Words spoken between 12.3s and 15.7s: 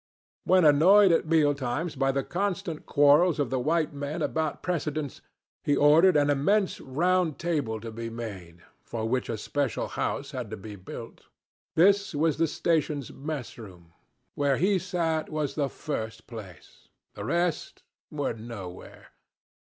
the station's mess room. Where he sat was the